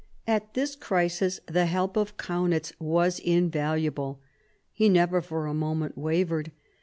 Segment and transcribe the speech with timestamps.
[0.25, 4.19] At this crisis, the help of Kaunitz was in valuable.
[4.73, 6.49] He never for a moment wavered.